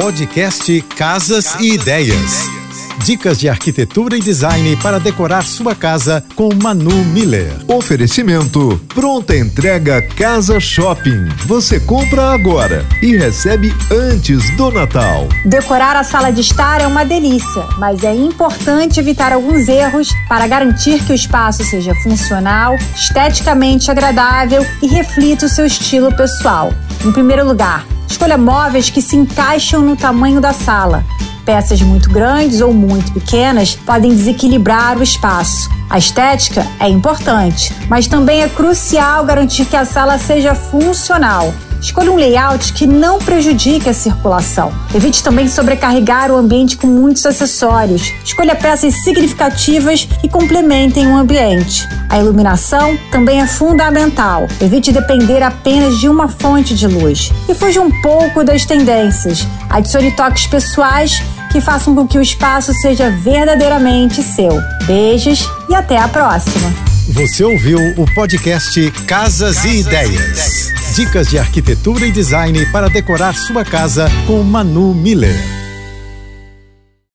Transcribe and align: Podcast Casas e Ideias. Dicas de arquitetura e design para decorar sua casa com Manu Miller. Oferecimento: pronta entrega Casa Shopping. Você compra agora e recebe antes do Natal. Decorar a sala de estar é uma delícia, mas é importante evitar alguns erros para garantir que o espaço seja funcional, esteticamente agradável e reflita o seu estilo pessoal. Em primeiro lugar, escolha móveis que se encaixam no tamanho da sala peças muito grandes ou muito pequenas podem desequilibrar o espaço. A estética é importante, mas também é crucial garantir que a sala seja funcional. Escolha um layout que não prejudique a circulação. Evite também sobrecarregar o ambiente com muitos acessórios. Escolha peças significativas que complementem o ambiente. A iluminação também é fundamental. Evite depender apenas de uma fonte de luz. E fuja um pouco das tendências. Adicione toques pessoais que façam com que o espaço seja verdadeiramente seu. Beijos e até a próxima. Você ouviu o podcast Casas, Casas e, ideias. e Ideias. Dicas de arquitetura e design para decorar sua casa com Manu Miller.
Podcast 0.00 0.80
Casas 0.96 1.56
e 1.58 1.74
Ideias. 1.74 2.46
Dicas 3.04 3.36
de 3.36 3.48
arquitetura 3.48 4.16
e 4.16 4.20
design 4.20 4.76
para 4.76 5.00
decorar 5.00 5.42
sua 5.42 5.74
casa 5.74 6.24
com 6.36 6.50
Manu 6.54 7.04
Miller. 7.06 7.52
Oferecimento: 7.66 8.80
pronta 8.94 9.36
entrega 9.36 10.00
Casa 10.00 10.60
Shopping. 10.60 11.26
Você 11.46 11.80
compra 11.80 12.32
agora 12.32 12.86
e 13.02 13.16
recebe 13.16 13.74
antes 13.90 14.56
do 14.56 14.70
Natal. 14.70 15.28
Decorar 15.44 15.96
a 15.96 16.04
sala 16.04 16.30
de 16.30 16.42
estar 16.42 16.80
é 16.80 16.86
uma 16.86 17.04
delícia, 17.04 17.66
mas 17.76 18.04
é 18.04 18.14
importante 18.14 19.00
evitar 19.00 19.32
alguns 19.32 19.66
erros 19.66 20.10
para 20.28 20.46
garantir 20.46 21.02
que 21.04 21.10
o 21.10 21.16
espaço 21.16 21.64
seja 21.64 21.92
funcional, 22.04 22.76
esteticamente 22.94 23.90
agradável 23.90 24.64
e 24.80 24.86
reflita 24.86 25.46
o 25.46 25.48
seu 25.48 25.66
estilo 25.66 26.14
pessoal. 26.14 26.72
Em 27.04 27.10
primeiro 27.10 27.44
lugar, 27.44 27.84
escolha 28.08 28.38
móveis 28.38 28.90
que 28.90 29.02
se 29.02 29.16
encaixam 29.16 29.82
no 29.82 29.96
tamanho 29.96 30.40
da 30.40 30.52
sala 30.52 31.04
peças 31.48 31.80
muito 31.80 32.10
grandes 32.10 32.60
ou 32.60 32.74
muito 32.74 33.10
pequenas 33.10 33.74
podem 33.74 34.10
desequilibrar 34.10 34.98
o 34.98 35.02
espaço. 35.02 35.70
A 35.90 35.96
estética 35.96 36.66
é 36.78 36.88
importante, 36.88 37.74
mas 37.88 38.06
também 38.06 38.42
é 38.42 38.48
crucial 38.48 39.24
garantir 39.24 39.64
que 39.64 39.76
a 39.76 39.86
sala 39.86 40.18
seja 40.18 40.54
funcional. 40.54 41.52
Escolha 41.80 42.10
um 42.10 42.16
layout 42.16 42.72
que 42.72 42.86
não 42.86 43.18
prejudique 43.18 43.88
a 43.88 43.94
circulação. 43.94 44.72
Evite 44.92 45.22
também 45.22 45.46
sobrecarregar 45.48 46.30
o 46.30 46.36
ambiente 46.36 46.76
com 46.76 46.88
muitos 46.88 47.24
acessórios. 47.24 48.12
Escolha 48.24 48.56
peças 48.56 48.94
significativas 49.02 50.04
que 50.04 50.28
complementem 50.28 51.06
o 51.06 51.16
ambiente. 51.16 51.88
A 52.08 52.18
iluminação 52.18 52.98
também 53.12 53.40
é 53.40 53.46
fundamental. 53.46 54.48
Evite 54.60 54.92
depender 54.92 55.42
apenas 55.42 55.98
de 55.98 56.08
uma 56.08 56.26
fonte 56.26 56.74
de 56.74 56.86
luz. 56.86 57.30
E 57.48 57.54
fuja 57.54 57.80
um 57.80 58.02
pouco 58.02 58.42
das 58.42 58.66
tendências. 58.66 59.46
Adicione 59.70 60.10
toques 60.10 60.48
pessoais 60.48 61.22
que 61.48 61.60
façam 61.60 61.94
com 61.94 62.06
que 62.06 62.18
o 62.18 62.22
espaço 62.22 62.72
seja 62.74 63.10
verdadeiramente 63.10 64.22
seu. 64.22 64.60
Beijos 64.86 65.48
e 65.68 65.74
até 65.74 65.98
a 65.98 66.08
próxima. 66.08 66.72
Você 67.08 67.42
ouviu 67.42 67.78
o 67.96 68.04
podcast 68.14 68.90
Casas, 69.06 69.56
Casas 69.56 69.64
e, 69.64 69.80
ideias. 69.80 70.10
e 70.10 70.14
Ideias. 70.14 70.94
Dicas 70.94 71.28
de 71.28 71.38
arquitetura 71.38 72.06
e 72.06 72.12
design 72.12 72.66
para 72.66 72.88
decorar 72.88 73.34
sua 73.34 73.64
casa 73.64 74.10
com 74.26 74.42
Manu 74.42 74.94
Miller. 74.94 75.57